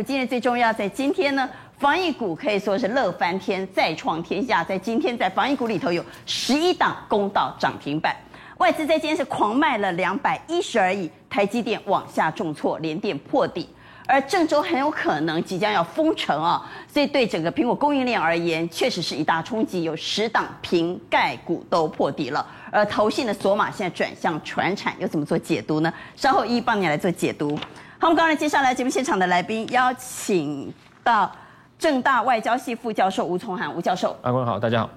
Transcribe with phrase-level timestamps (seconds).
[0.00, 1.46] 股今日最重要，在今天呢，
[1.78, 4.64] 防疫股可以说是乐翻天，再创天下。
[4.64, 8.16] 在今天，在防疫股里头有十一档攻到涨停板，
[8.56, 13.68] 外资在今天是狂卖了两百一十二亿，台积电往下重挫，连电破底。
[14.06, 19.82] 而郑州很有可能即将要封城啊，所以对整个苹果供应链而言，确实是一大冲击。
[19.82, 25.92] 有十档瓶盖股都破底了，而投信的索马现在转向传产，又怎么做解读呢？
[26.16, 27.58] 稍后一一帮你来做解读。
[28.02, 30.72] 好，我们刚才接下来节目现场的来宾，邀请
[31.04, 31.30] 到
[31.78, 34.16] 正大外交系副教授吴从涵吴教授。
[34.22, 34.90] 阿光好，大家好。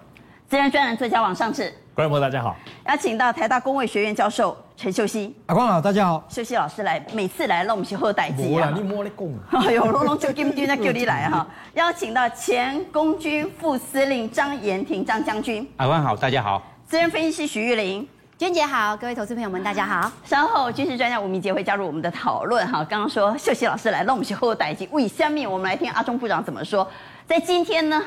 [0.47, 1.63] 资深专栏作家王尚志。
[1.93, 2.55] 观众朋友大家好。
[2.85, 4.57] 邀请到台大工卫学院教授。
[4.77, 6.23] 陈秀熙，阿光好，大家好。
[6.29, 8.71] 秀熙老师来，每次来让我们学后代机啊。
[8.73, 9.27] 你摸你讲。
[9.67, 11.45] 哎呦，龙龙就金军在叫你来哈。
[11.73, 15.69] 邀请到前空军副司令张延廷张将军。
[15.75, 16.63] 阿光好，大家好。
[16.87, 18.07] 资深分析师徐玉玲，
[18.43, 20.11] 娟姐好，各位投资朋友们大家好。
[20.25, 22.83] 稍后军事专家吴明杰会加入我们的讨论哈。
[22.83, 26.85] 刚刚说秀熙老师来让我们学后代机，为下面我们来听阿中部长怎么说。
[27.25, 28.03] 在今天呢，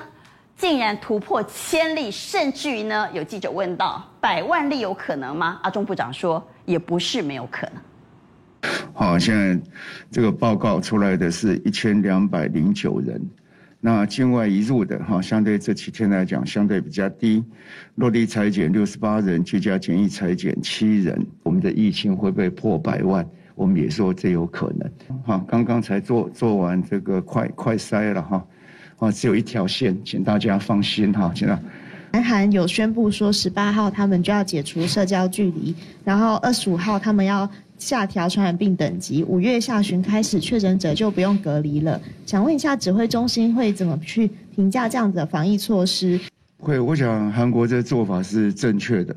[0.54, 5.58] 竟然突破千例，甚至于呢，有记者问到百万例有可能吗？
[5.62, 6.46] 阿中部长说。
[6.66, 8.70] 也不是没有可能。
[8.92, 9.58] 好，现在
[10.10, 13.26] 这个报告出来的是一千两百零九人，
[13.80, 17.44] 那境外移入的哈，相对这几天来讲相对比较低。
[17.96, 21.24] 落地裁减六十八人，居家检疫裁减七人。
[21.42, 23.24] 我们的疫情会不会破百万？
[23.54, 24.90] 我们也说这有可能。
[25.24, 28.46] 好，刚刚才做做完这个快快筛了哈，
[28.98, 31.58] 啊，只有一条线，请大家放心哈，现在。
[32.12, 42.00] 南韩有宣布说，十八号他们就要解除社交距离，然后二十五号他们要下调传染病等级，五月下旬开始确诊者就不用隔离了。
[42.24, 46.18] 想问一下，指挥中心会怎么去评价这样子的防疫措施？
[46.58, 49.16] 会，我想韩国这做法是正确的，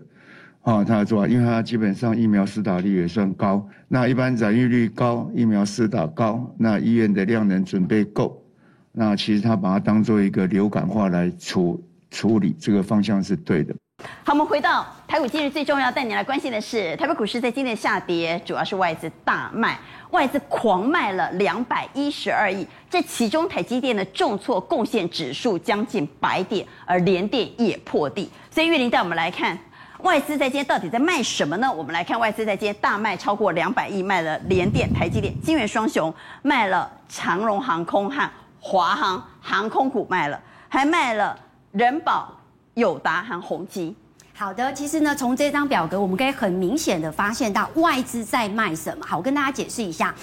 [0.62, 8.44] 啊，他的做法，因为他基本上疫苗施打率也算高，那一般染疫率高，疫苗施打高，那医院的量能准备够，
[8.92, 11.84] 那其实他把它当做一个流感化来处。
[12.12, 13.76] 处理这个方向是对的。
[14.24, 19.78] 好，我们回到台股，今日最重要带你来关心的是，台北股市在今天下跌，主要是外资大卖，
[20.12, 28.32] 外资狂卖了两百一十二亿，这其中台积电的重挫贡献指数将近百点，而联电也破地。
[28.50, 29.58] 所以玉玲带我们来看，
[30.00, 31.70] 外资在今天到底在卖什么呢？
[31.70, 38.30] 我们来看外资在今天大卖超过两百亿，卖了联电、台积电、晶圆双雄，卖了长荣航空和
[38.62, 40.40] 华航航空股卖了，
[40.70, 41.38] 还卖了。
[41.72, 42.34] 人保、
[42.80, 43.96] 友达和宏基。
[44.34, 49.06] 好的，其实呢，从这张表格，我们可以很明显的发现到外资在卖什么。
[49.06, 50.16] 好，我跟大家解释一下，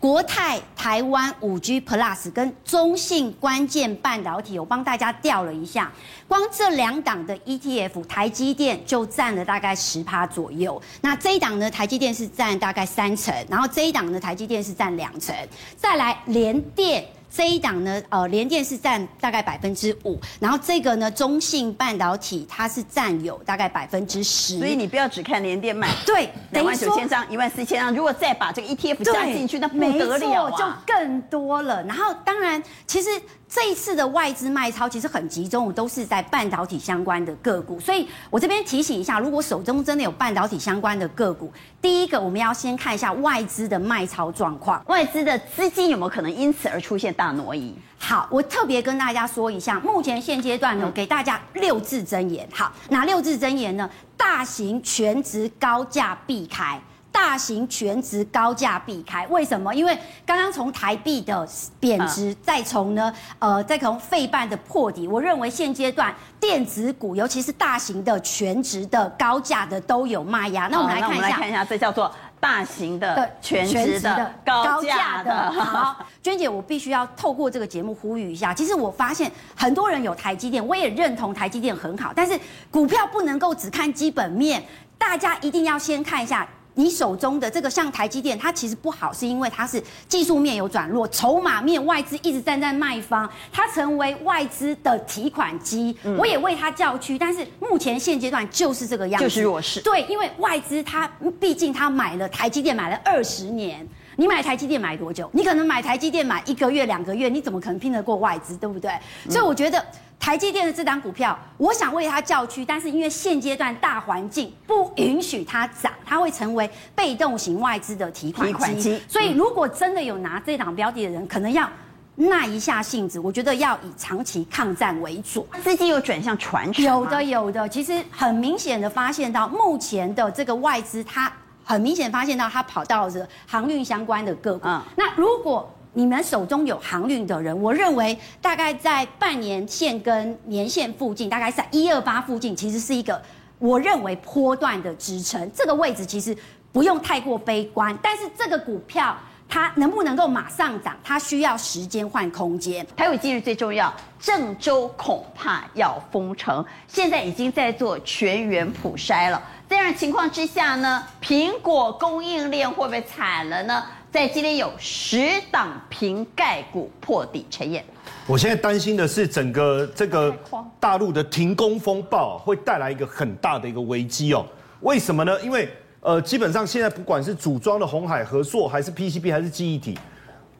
[0.00, 5.92] 国泰台湾五 G Plus 跟中信关键半导体，我帮大家调了一下，
[6.26, 10.80] 光这两档的 ETF，台积电就占了大概十趴左右。
[11.02, 15.36] 那这一档呢，台积电是占大概三成，然后这一档呢，台积电是占两成。
[15.76, 17.04] 再来联电。
[17.30, 24.58] 这一档呢，呃，联电是占大概百分之五，然后这个呢，中信半导体它是占有大概百分之十。
[24.58, 31.82] 所以你不要只看联电卖，对，两万九千张，一万四千张，如果再把这个 ETF 加进去，那不得了啊，就更多了。
[31.84, 33.08] 然后当然，其实。
[33.48, 37.80] 这一次的外资卖超其实很集中，都是在半导体相关的个股。
[37.80, 41.50] 所以我这边提醒一下，如果手中真的有半导体相关的个股，
[41.80, 47.74] 第一个我们要先看一下外资的卖超状况，外资的资金有没有可能因此而出现大挪移？
[47.98, 52.46] 好，我特别跟大家说一下，目前现阶段呢，给大家六字真言。
[52.52, 53.88] 好，哪六字真言呢？
[54.16, 56.78] 大型全值高价避开。
[57.20, 59.74] 大型全值高价避开，为什么？
[59.74, 61.46] 因为刚刚从台币的
[61.80, 70.68] 贬值，再从呢，呃，再从费半的破底，我认为现阶段电子股，尤其是大型的全值的高价的都有卖压。
[70.68, 72.08] 那我们来看一下，来看一下，这叫做
[72.38, 75.50] 大型的全职的高价的。
[75.60, 78.54] 好，娟姐，我必须要透过这个节目呼吁一下。
[78.54, 82.38] 其实我发现很多人有台积电，我也认同台积电很好，但是
[82.70, 84.62] 股票不能够只看基本面，
[84.96, 86.46] 大家一定要先看一下。
[86.78, 95.96] 你手中的这个像台积电，它其实不好，是因为它是技术面有转弱，筹码面外资一直站在卖方，它成为外资的提款机。
[96.04, 99.80] 嗯、我也为它叫屈，但是目前现阶段就是这个样子，就是弱势。
[99.80, 101.10] 对，因为外资它
[101.40, 103.84] 毕竟它买了台积电买了二十年，
[104.14, 105.28] 你买台积电买多久？
[105.32, 108.92] 你可能买台积电买一个月两个月，你怎么可能拼得过外资，对不对？
[109.24, 109.84] 嗯、所以我觉得。
[110.18, 119.00] 台积电的这档股票，我想为它叫屈，但是因为现阶段大环境不允许它涨，它会成为被动型外资的提款机。
[119.08, 121.68] 所以，如果真的有拿这档标的的人，可能要
[122.16, 123.18] 耐一下性子。
[123.18, 125.46] 我觉得要以长期抗战为主。
[125.62, 126.84] 资金有转向传产？
[126.84, 127.68] 有的，有的。
[127.68, 131.32] 其实很明显的发现到，目前的这个外资，它
[131.64, 134.68] 很明显发现到它跑到了航运相关的个股。
[134.96, 143.20] 那如果你们手中有航运的人，我认为大概在半年线跟年线附近，大概在一二八附近，其实是一个
[143.58, 145.50] 我认为波段的支撑。
[145.52, 146.36] 这个位置其实
[146.70, 149.12] 不用太过悲观，但是这个股票。
[149.48, 150.94] 它能不能够马上涨？
[151.02, 152.86] 它需要时间换空间。
[152.94, 159.42] 台股今日最重要，郑州恐怕要封城，现在已经在做全员普筛了。
[159.68, 163.84] 这样情况之下呢，苹果供应链会不会惨了呢？
[164.10, 167.84] 在今天有十档瓶盖股破底，陈燕。
[168.26, 170.34] 我现在担心的是整个这个
[170.80, 174.46] 大陆的停工风暴会带来一个很大的一个危机哦。
[174.80, 175.38] 为什么呢？
[175.42, 175.68] 因为
[176.08, 179.94] 呃，基本上现在不管是组装的红海、和硕，还是 PCB，还是记忆体，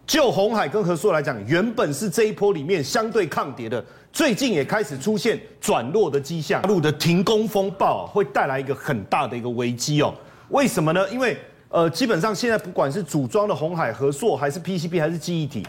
[0.07, 6.61] 就红海跟和硕来讲，原本是这一波里面相对抗跌的，最近也开始出现转弱的迹象。
[6.61, 10.15] 大陆的停工风暴会带来一个很大的一个危机哦。
[10.51, 11.09] 为什么呢？
[11.09, 11.35] 因为
[11.71, 15.67] 呃，基本上现在不管是组装的红海、和硕，还是 PCB，还是记忆体，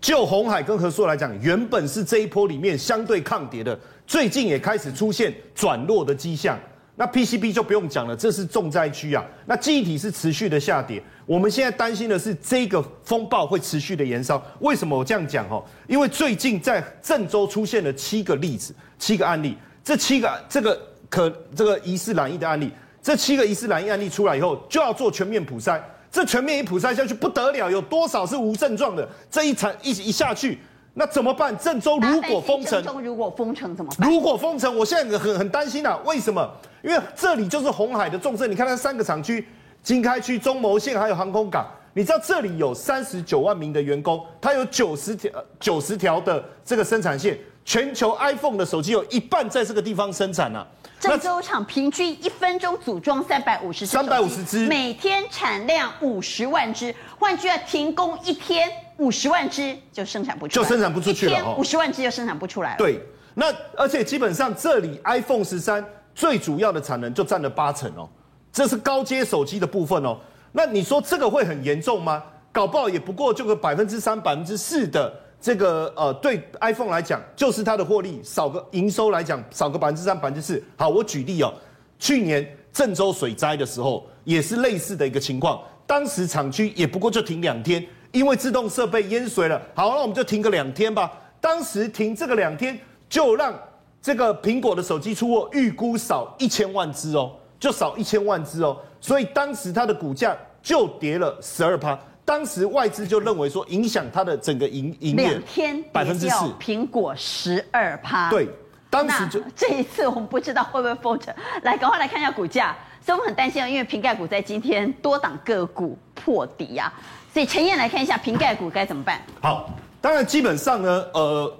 [0.00, 3.78] 就红海跟和硕来讲，原本是这一波里面相对抗跌的，
[4.08, 6.58] 最近也开始出现转弱的迹象。
[6.96, 9.24] 那 PCB 就不用讲了，这是重灾区啊。
[9.46, 14.40] 那记忆体是持续的下跌，我们现在担心的是这个风暴会持续的延烧。
[14.60, 15.44] 为什么我这样讲？
[15.50, 19.56] 哦，因为最近在郑州出现了七个例子，七个案例。
[19.82, 20.80] 这七个这个
[21.10, 22.70] 可这个疑似染疫的案例，
[23.02, 25.80] 这七个疑似染疫案例出来以后，就要做全面普筛。
[26.10, 29.06] 这全面一普筛下去不得了，有多少是无症状的？
[29.28, 30.60] 这一场一一下去。
[30.96, 31.56] 那怎么办？
[31.58, 34.08] 郑州如果封城，郑州如果封城怎么办？
[34.08, 35.98] 如果封城，我现在很很担心啊！
[36.04, 36.48] 为什么？
[36.82, 38.48] 因为这里就是红海的重镇。
[38.48, 39.44] 你看它三个厂区：
[39.82, 41.66] 经开区、中牟县，还有航空港。
[41.94, 47.36] 你知道这里有三十九万名的员工，它有九十条九十条的这个生产线。
[47.64, 50.66] 全球 iPhone 的手机有一半在这个地方生产呢、啊。
[51.00, 56.94] 郑州厂平均一分钟组装三百五十三百五十只，每天产量五十万只。
[57.18, 58.70] 换句话，停工一天。
[58.98, 61.56] 五十万只就生产不出来，就生产不出去了。
[61.56, 62.78] 五十万只就生产不出来了。
[62.78, 63.00] 对，
[63.34, 68.08] 那而且基本上这里 iPhone 十三最主要的产能就占了八成哦，
[68.52, 70.16] 这是高阶手机的部分哦。
[70.52, 72.22] 那你说这个会很严重吗？
[72.52, 80.62] 搞不好也不过就个百分之三、百分之四的这个呃，对 iPhone 来讲，就是它的获利少个营收来讲少个百分之三、百分之四。
[80.76, 81.52] 好，我举例哦，
[81.98, 87.84] 去年郑州水灾的时候也是类似的一个情况，当时厂区也不过就停两天。
[88.14, 91.10] 因为自动设备淹水了，好，那我们就停个两天吧。
[91.40, 92.78] 当时停这个两天，
[93.08, 93.52] 就让
[94.00, 98.78] 这个苹果的手机出货预估少一千万只哦，就少一千万只哦。
[99.00, 101.98] 所以当时它的股价就跌了十二趴。
[102.24, 108.30] 当时外资就认为说，影响它的整个营营业两天百分之四，苹果十二趴。
[108.30, 108.48] 对，
[108.88, 111.34] 当时就 这一次我们不知道会不会封城。
[111.64, 112.76] 来，赶快来看一下股价。
[113.04, 117.23] 所以我们很担心啊，因为瓶盖股在今天多档个股破底呀、啊。
[117.34, 119.20] 所以陈燕来看一下瓶盖股该怎么办？
[119.40, 119.68] 好，
[120.00, 121.52] 当然基本上呢，呃，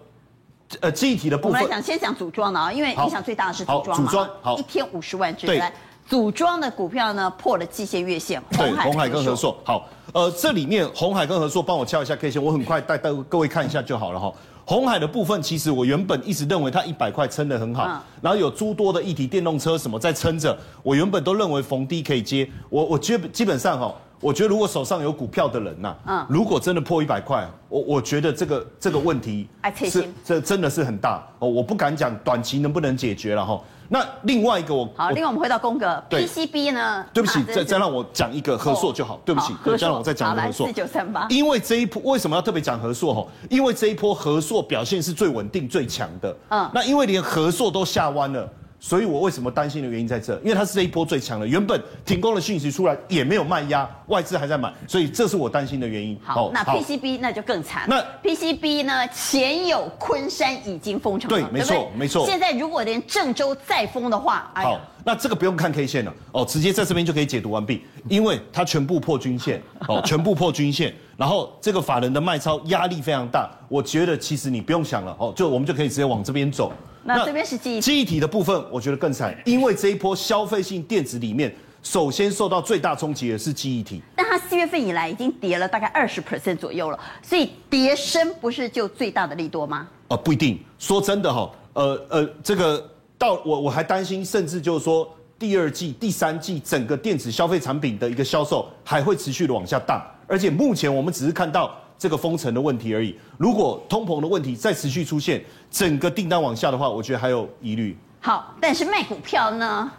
[0.82, 4.06] 呃，记忆体的部分，我们来讲，先讲组装的啊，因为影响最大的是组装嘛。
[4.06, 5.72] 组装好，一天五十万只来，
[6.06, 8.40] 组装的股票呢破了季线月线。
[8.52, 9.58] 对，红海跟和硕。
[9.64, 14.32] 好，呃，这里面红海跟和硕，帮我敲一下 K 线，我很快带带各位看一下就好了哈。
[14.64, 22.48] 红海的部分，其实我原本一直认为它一百块撑得很好，嗯、然后有诸多的议题电动车什么在撑着，我原本都认为逢低可以接。
[22.70, 23.93] 我我基基本上哈。
[24.20, 33.60] 我觉得如果手上有股票的人呐、啊，嗯，如果真的破一百块，我我觉得这个这个问题是这真的是很大哦，我不敢讲短期能不能解决了哈。
[33.86, 37.04] 那另外一个我好，另外我们回到宫格 PCB 呢？
[37.12, 39.20] 对不起，再再让我讲一个合硕就好。
[39.26, 40.66] 对不起，再让我再讲一个和硕。
[40.66, 41.26] 四九三八。
[41.28, 43.12] 因为这一波为什么要特别讲合硕？
[43.12, 46.34] 哈，因为这一波合硕表现是最稳定最强的。
[46.48, 48.50] 嗯，那因为连合硕都下弯了。
[48.84, 56.20] 所以我为什么担心的原因在这，因为它是这一波最强的，原本停工的讯息出来也没有卖压，外资还在买，所以这是我担心的原因。
[56.22, 57.84] 好，那 PCB 那就更惨。
[57.88, 59.08] 那 PCB 呢？
[59.08, 62.26] 前有昆山已经封城了，对，没错，没错。
[62.26, 76.70] 现在如果连郑州再封的话，哎好，那这个不用看 K 线了，哦，直接在这边就可以解读完毕，因为它全部破均线， 哦，全部破均线，然后这个法人的卖超压力非常大，我觉得其实你不用想了，哦，就我们就可以直接往这边走。
[77.05, 84.01] 那这边是记忆记忆体的部分，我觉得更惨，因为这一波消费性电子里面，首先受到最大冲击的是记忆体。
[84.17, 89.87] 但它四月份以来已经跌了大概二十 percent 左右了，所以跌升不是就最大的利多吗？
[90.08, 90.58] 呃，不一定。
[90.79, 95.06] 说真的哈，呃呃，这个到我我还担心，甚至就是说
[95.39, 101.79] 第二季、第三季整个电子消费产品的一个销售还会持续的往下荡，而且目前我们只是看到。
[101.98, 103.17] 这个封城的问题而已。
[103.39, 107.96] 如果通膨的问题再持续出现，整个订单往下的话，我觉得还有疑虑。
[108.20, 109.91] 好，但是卖股票呢，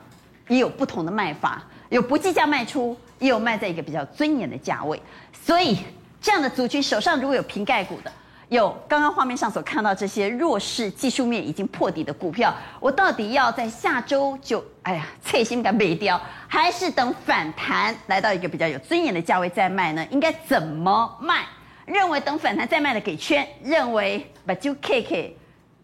[0.48, 5.00] 也有不同的卖法，有不计价卖出，也有卖在一个比较尊严的价位。
[5.34, 5.78] 所以
[6.22, 8.12] 这样的族群手上如果有瓶盖股的，
[8.50, 20.06] 有刚刚画面上所看到这些弱势技术面已经破底的股票，我到底要在下周就哎呀，脆心感没掉，还是等反弹来到一个比较有尊严的价位再卖呢？
[20.10, 21.44] 应该怎么卖？
[21.86, 25.38] 认为等反弹再卖的给圈，认为把就 K K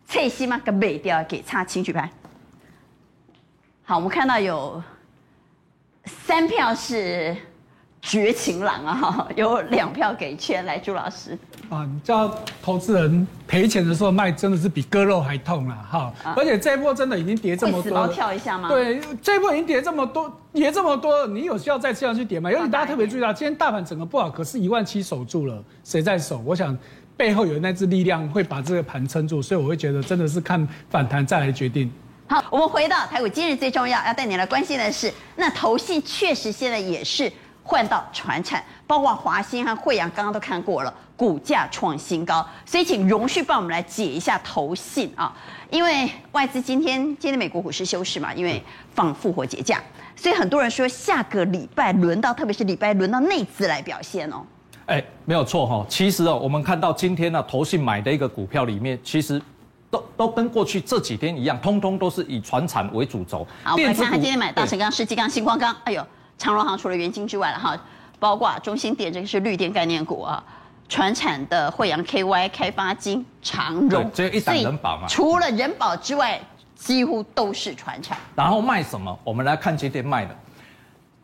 [0.08, 0.60] 脆心吗？
[0.64, 2.10] 给没掉给差，请举牌。
[3.84, 4.82] 好，我们看到有
[6.06, 7.36] 三票是
[8.02, 11.38] 绝情狼啊，有两票给圈，来朱老师。
[11.72, 15.88] 啊，你知道投资人赔钱的时候卖，真的是比割肉还痛啊！
[15.90, 18.68] 哈，而且这一波真的已经跌这么多，跳一下吗？
[18.68, 22.52] 对，这一波已经跌这么多，跌这么多，你有需要再这样去跌吗？
[22.52, 26.40] 尤其大家特别注意到，今天大盘整个不好，可是一万七守住了，谁在守？
[26.46, 26.78] 我想
[27.16, 31.90] 背后有那支力量会把这个盘撑住，所以我会觉得真的是看反弹再来决定。
[32.28, 37.32] 好，我们回到台股，今日最重要要带你来关心的是，那投信确实现在也是。
[37.64, 45.32] 换到传产，包括华新和惠阳，刚刚都看过了，股价创新高，所以请容旭帮我们来解一下投信啊，
[45.70, 48.60] 因为外资今天今天美国股市休市嘛，因为
[48.96, 49.80] 放复活节假，
[50.16, 54.44] 所以很多人说下个礼拜轮到，特别是礼拜轮到内资来表现哦。
[54.88, 59.40] 哎，没有错哈，其实哦，我们看到今天呢，投信买的一个股票里面，其实
[59.92, 63.46] 都都跟过去这几天一样，通通都是以传产为主轴。
[63.64, 66.04] 好，我们来看他今天买大成钢、世纪钢、新光钢，哎呦。
[66.40, 67.78] 长荣行除了元金之外了哈，
[68.18, 70.44] 包括中心电这个是绿电概念股啊，
[70.92, 76.38] 传产的惠阳 KY 开发金长荣，这一档人保嘛，除了人保之外，
[76.76, 78.18] 几乎都是传产。
[78.36, 79.18] 然后卖什么？
[79.24, 80.36] 我们来看今天卖的。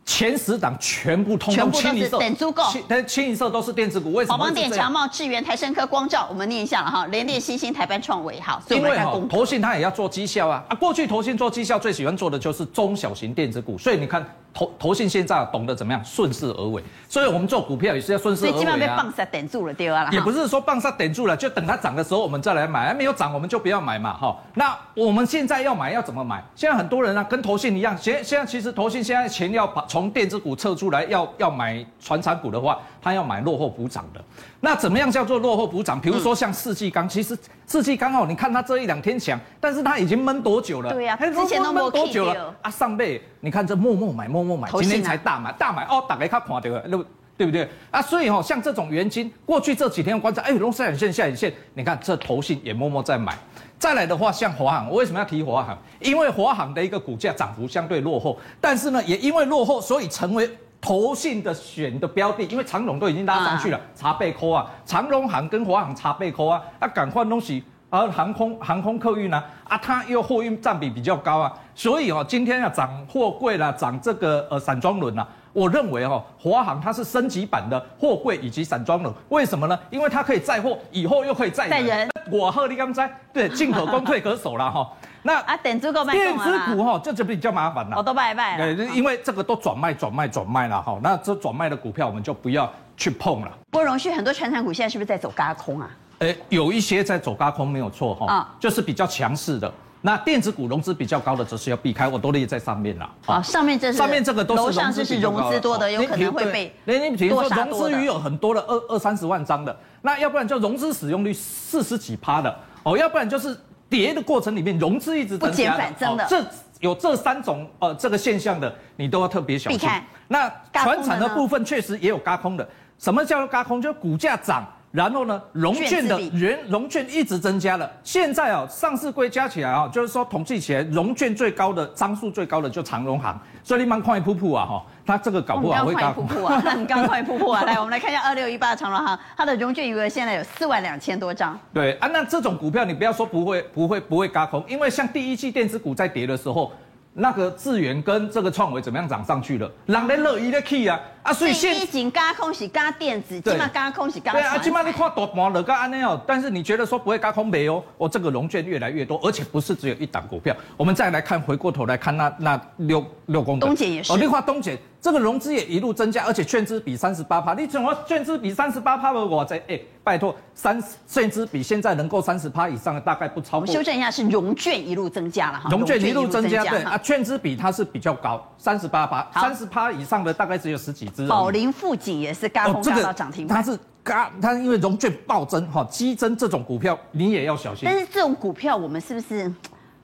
[0.05, 4.37] 前十档全部通通清一色，等足够，但清一色都是电子股，为什么？
[4.37, 14.25] 宝邦电、强茂、智源、台胜科、光照，我们念一下了哈，联电、新兴、台班、创维，好，因为哈，投信它也要做绩效啊，啊，过去投信做绩效最喜欢做的就是中小型电子股，所以你看
[14.57, 18.53] 投投信现在懂得怎么样顺势而为，所以我们做股票也是要顺势而为啊。
[18.53, 24.35] 所以基本上被棒杀点住了，对啊，也不是说棒杀点住了，就等它涨的时候我们再来买，还没有涨我们就不要买嘛，哈。
[24.53, 26.41] 那我们现在要买要怎么买？
[26.55, 30.77] 现在很多人啊跟投信一样，现现在其实投信现在钱要把从电子股撤。
[30.77, 34.21] 出来要要买传产股的话，他要买落后补涨的。
[34.59, 35.99] 那怎么样叫做落后补涨？
[35.99, 40.91] 比如说像世纪钢，其实世纪钢哦，你看它这一两天强，但是它已经闷多久了？
[40.91, 42.53] 对呀、啊，之前都闷多久了？
[42.61, 47.05] 啊，上辈你看这默默买，默默买，今天才大买，大买哦，大概看看到了，
[47.37, 47.69] 对不对？
[47.91, 53.33] 啊，所以哦，像这种元金，过去这几天观察，哎，龙山影线下影线，你看这投信也默默在买。
[53.79, 55.77] 再来的话，像华航，我为什么要提华航？
[56.01, 60.49] 因为华航的一个股价涨幅相对落后，但是呢，也因为落后，所以成为。
[60.79, 79.77] 投信的选的标的，因为长荣都已经拉上去了，查贝扣啊，长荣航跟华航查贝扣啊，啊，赶快东西，而航空航空客运呢，啊，它又货运占比比较高啊，所以哦，今天啊涨货柜啦，涨这个呃散装轮呐，我认为哦，华航它是升级版的货柜以及散装轮，为什么呢？
[79.89, 84.87] 因为它可以载货，以后又可以载人，人我贺你刚才对，进可攻退可守啦哈。
[85.27, 87.97] 那啊，电子股哈，这就比较麻烦了。
[87.97, 88.71] 我都拜拜了。
[88.95, 90.97] 因为这个都转卖、转卖、转卖了哈。
[91.03, 93.51] 那这转卖的股票，我们就不要去碰了。
[93.69, 95.89] 不过荣旭，很多传产股现在是不是在走高空啊？
[96.19, 98.33] 诶，有一些在走高空，没有错哈。
[98.33, 99.69] 啊，就是比较强势的。
[99.99, 102.07] 那电子股融资比较高的，则是要避开。
[102.07, 103.09] 我都列在上面了。
[103.25, 113.57] 啊，上面这是上面这个都是楼上就是融资多的，有可能会被连你比如说融资余有很多的二二三十万张的，那要不然就融资使用率四十几趴的哦，要不然就是。
[113.89, 116.45] 跌的过程里面，融资一直增加的，哦，这
[116.79, 119.89] 有这三种呃这个现象的，你都要特别小心。
[120.27, 122.67] 那船产的部分确实也有嘎空的，
[122.97, 123.81] 什么叫做轧空？
[123.81, 124.67] 就是股价涨。
[124.91, 127.91] 然后呢，融券的原融券一直增加了。
[128.03, 133.37] 现在啊，上市柜加起来啊，就是说统计起来，融券最高的张数最高的就长荣行。
[133.63, 136.13] 所以你蛮快噗噗啊哈，它这个搞不好会高。
[136.13, 141.59] 噗噗啊，那你刚快噗噗 啊，来，我们来看一下二六一八长荣行，它的融券余额现在有四万两千多张。
[141.73, 146.71] 对啊，那这种股票你不要说不会不会不会嘎空，因为像第一季电子股在跌的时候。
[147.19, 149.67] 那个智源跟这个创维怎么样涨上去了？
[149.87, 150.99] 让人乐意的去啊！
[151.27, 154.31] 啊，所以现一景轧空是加电子，今嘛轧空是轧。
[154.31, 156.19] 对啊，今嘛你看大盘了，轧安尼哦。
[156.25, 157.83] 但是你觉得说不会加空没哦？
[157.97, 160.55] 我这个融券越来越多，而且不是只有一档股票。
[160.77, 163.67] 我们再来看，回过头来看那那六六公的。
[163.67, 164.13] 东姐也是。
[164.13, 167.53] 哦，你看东姐这个融资也一路增加，而且券资比三十八趴。
[167.53, 169.77] 你怎么券资比三十八趴的我在哎？
[170.07, 173.67] 拜托，三券资比现在能够三十趴以上的大概不超过。
[173.67, 175.69] 修正一下，是融券一路增加了哈。
[175.69, 181.16] 融券一路增加，对啊，券资比它是比较高，三十八趴，三十趴以上的大概只有十几只。
[181.25, 183.57] 宝林富锦也是嘎空轧到涨停板。
[183.57, 187.83] 它是嘎，它因为融券暴增哈，激增这种股票你也要小心。
[187.85, 189.51] 但是这种股票我们是不是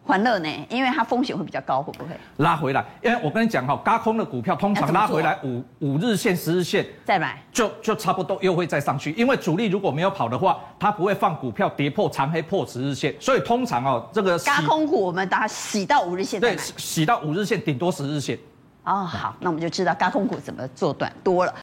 [0.05, 0.49] 欢乐呢？
[0.69, 2.83] 因为它风险会比较高，会不会拉回来？
[3.01, 9.13] 因为我跟你讲哈，嘎空的股票通常拉回来五五日线、十日线再买，就就差不多又会再上去。
[9.13, 18.37] 因为主力如果没有跑的话，它不会放股票跌破长黑破十日线，所以通常哦，这个嘎空股我们把它洗到五日线，对，洗到五日线顶多十日线。
[18.85, 21.55] 哦，好，那我们就知道高空股怎么做短多了。